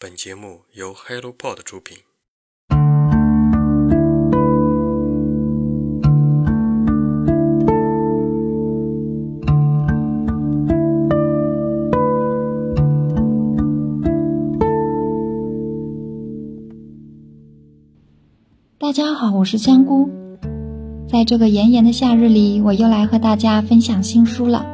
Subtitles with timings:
[0.00, 1.98] 本节目由 HelloPod 出品。
[18.78, 20.08] 大家好，我是香菇。
[21.08, 24.64] 在这个炎炎的夏日里，我又来和大家分享新书了。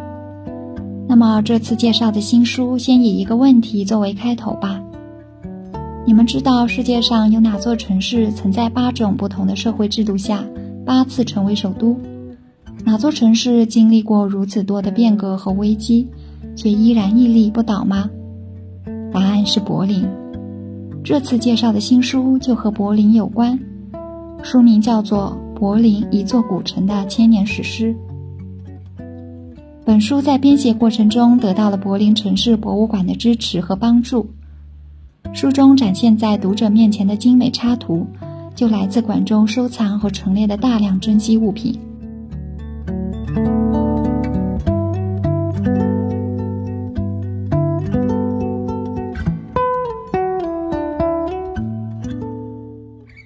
[1.08, 4.83] 那么这次介绍的新书，先以一个问题作为开头吧。
[6.06, 10.44] 你们知道世界上有哪座城市曾在八种不同的社会制度下
[10.84, 11.98] 八次成为首都？
[12.84, 16.06] 哪座城市经历过如此多的变革和危机，
[16.56, 18.10] 却依然屹立不倒吗？
[19.10, 20.06] 答案是柏林。
[21.02, 23.58] 这次介绍的新书就和柏林有关，
[24.42, 27.96] 书名叫做《柏林：一座古城的千年史诗》。
[29.86, 34.26] 本书在编写过程中得到了柏林城市博物馆的支持和帮助。
[35.32, 38.06] 书中展现在读者面前的精美插图，
[38.54, 41.78] 就来自馆中收藏和陈列的大量珍稀物品。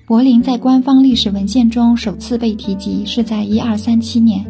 [0.06, 4.42] 柏林在官方历史文献中首次被提及是在一二三七年。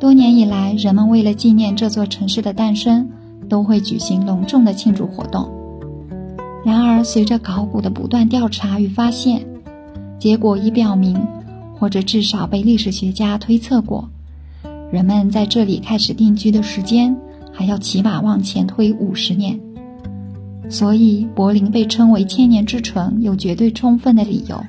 [0.00, 3.10] 多年以来，人们为了纪念这座城市的诞生，
[3.48, 5.63] 都会举行隆重的庆祝活动。
[6.64, 9.46] 然而，随着考古的不断调查与发现，
[10.18, 11.26] 结果已表明，
[11.78, 14.08] 或者至少被历史学家推测过，
[14.90, 17.14] 人们在这里开始定居的时间
[17.52, 19.60] 还要起码往前推五十年。
[20.70, 24.64] 所以，柏林被称为千年之城有绝对充分的理由。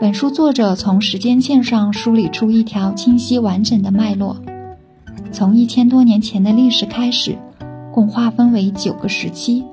[0.00, 4.38] 本书作者从时间线上梳理出一条清晰完整的脉络，
[5.30, 7.36] 从一千多年前的历史开始，
[7.92, 9.64] 共划分为九个时期。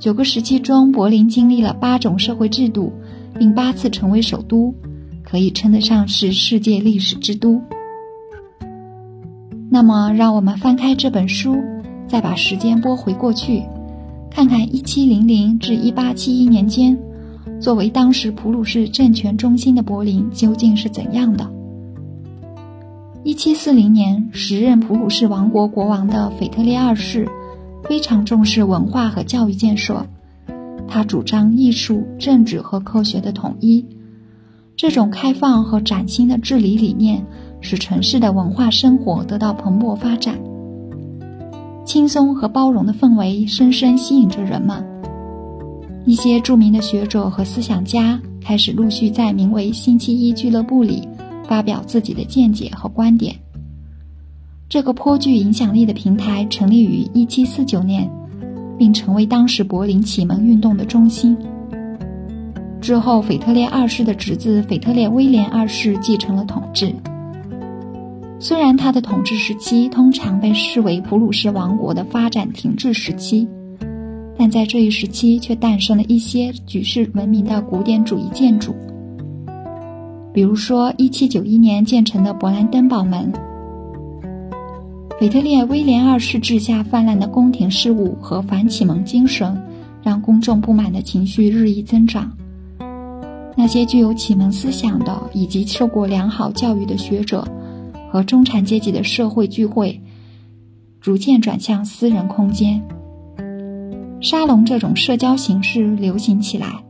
[0.00, 2.90] 九个时期中，柏林经历了八种社会制度，
[3.38, 4.74] 并八次成为首都，
[5.22, 7.60] 可以称得上是世界历史之都。
[9.70, 11.54] 那么，让我们翻开这本书，
[12.08, 13.62] 再把时间拨回过去，
[14.30, 16.98] 看看1700至1871年间，
[17.60, 21.46] 作为当时普鲁士政权中心的柏林究竟是怎样的。
[23.24, 27.28] 1740年，时任普鲁士王国国王的腓特烈二世。
[27.84, 30.06] 非常重视文化和教育建设，
[30.86, 33.84] 他主张艺术、政治和科学的统一。
[34.76, 37.24] 这种开放和崭新的治理理念，
[37.60, 40.38] 使城市的文化生活得到蓬勃发展。
[41.84, 44.84] 轻松和包容的氛围深深吸引着人们。
[46.06, 51.06] 一些著名的学者和思想家开始陆续在名为“星期一俱乐部”里
[51.46, 53.36] 发表自己的见解和观点。
[54.70, 58.08] 这个颇具影响力的平台成立于1749年，
[58.78, 61.36] 并成为当时柏林启蒙运动的中心。
[62.80, 66.94] 之后，腓特烈二世的侄子腓特烈威廉二世继承了统治。
[68.38, 73.48] 虽然他的统治时期通常被视为普鲁士王国的发展停滞时期，
[74.38, 78.72] 但在这一时期却诞生了一些举世闻名的古典主义建筑，
[80.32, 83.32] 比如说1791年建成的勃兰登堡门。
[85.20, 89.62] 腓特烈威廉二世治下泛滥的宫廷事务和反启蒙精神，
[90.02, 92.34] 让公众不满的情绪日益增长。
[93.54, 97.46] 那些具有启蒙思想的以及受过良好教育的学者
[98.10, 100.00] 和中产阶级的社会聚会，
[101.02, 102.82] 逐渐转向私人空间。
[104.22, 106.82] 沙龙这种社交形式流行起来。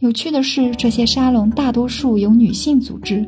[0.00, 3.26] 有趣的是，这些沙龙大多数由女性组织。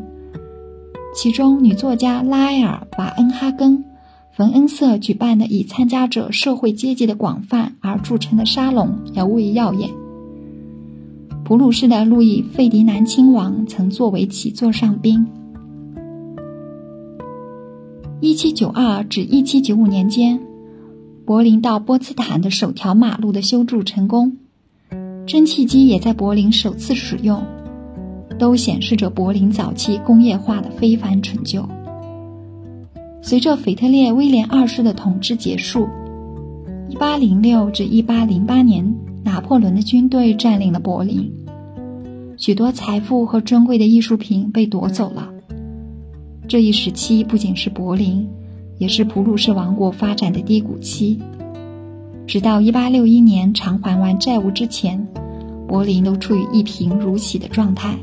[1.13, 3.85] 其中，女作家拉埃尔·瓦恩哈根、
[4.33, 9.91] 冯恩瑟举办的以参加者社会阶级的广泛而著称的沙龙尤为耀眼。
[11.45, 15.27] 普鲁士的路易·费迪南亲王曾作为其座上宾。
[18.21, 20.41] 1792至1795年间，
[21.27, 24.37] 柏林到波茨坦的首条马路的修筑成功，
[25.27, 27.43] 蒸汽机也在柏林首次使用。
[28.41, 31.69] 都显示着柏林早期工业化的非凡成就。
[33.23, 35.87] 随着腓特烈威廉二世的统治结束
[36.91, 41.31] ，1806至1808年，拿破仑的军队占领了柏林，
[42.39, 45.29] 许多财富和珍贵的艺术品被夺走了。
[46.49, 48.27] 这一时期不仅是柏林，
[48.79, 51.21] 也是普鲁士王国发展的低谷期。
[52.27, 55.07] 直到1861年偿还完债务之前，
[55.69, 57.97] 柏林都处于一贫如洗的状态。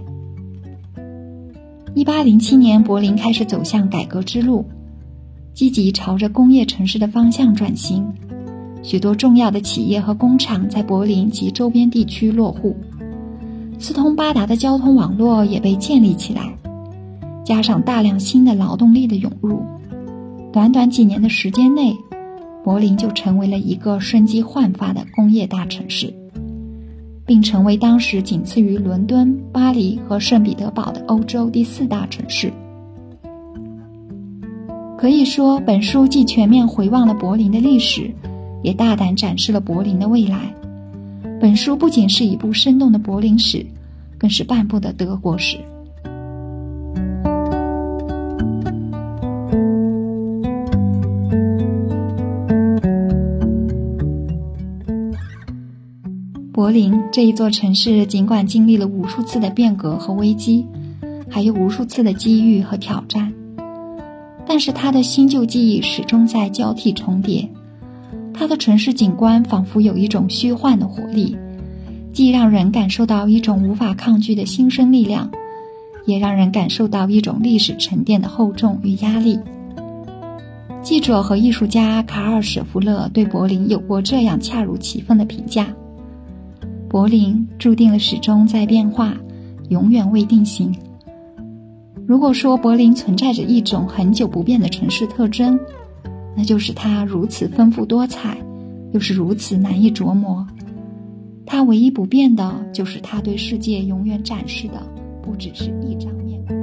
[1.95, 4.66] 一八零七年，柏林开始走向改革之路，
[5.54, 8.06] 积极朝着工业城市的方向转型，
[8.84, 12.75] 许多重要的企业和工厂在柏林及周边地区落户，
[13.80, 16.54] 四通八达的交通网络也被建立起来，
[17.44, 19.63] 加上大量新的劳动力的涌入，
[20.54, 21.95] 短短几年的时间内，
[22.63, 26.13] 柏林就成为了一个生机焕发的工业大城市，
[27.28, 32.52] 并成为当时仅次于伦敦、巴黎和圣彼得堡的欧洲第四大城市。
[34.98, 38.10] 可以说，本书既全面回望了柏林的历史。
[38.64, 40.52] 也大胆展示了柏林的未来。
[41.40, 43.64] 本书不仅是一部生动的柏林史，
[44.18, 45.58] 更是半部的德国史。
[56.57, 60.65] 柏林这一座城市，尽管经历了无数次的变革和危机，
[61.30, 63.31] 还有无数次的机遇和挑战，
[64.48, 67.48] 但是它的新旧记忆始终在交替重叠。
[68.33, 71.38] 它的城市景观仿佛有一种虚幻的活力，
[72.12, 75.30] 既让人感受到一种无法抗拒的新生力量，
[76.07, 79.39] 也让人感受到一种历史沉淀的厚重与压力。
[80.81, 85.68] 记者和艺术家卡尔·舍夫勒对柏林有过这样恰如其分的评价：
[86.89, 89.13] 柏林注定了始终在变化
[89.69, 90.74] 永远未定型。
[92.06, 95.60] 如果说柏林存在着一种很久不变的城市特征
[96.38, 98.38] 那就是它如此丰富多彩
[98.94, 100.48] 又是如此难以琢磨。
[101.45, 104.81] 它唯一不变的就是它对世界永远展示的
[105.22, 106.57] 不只是一张面孔。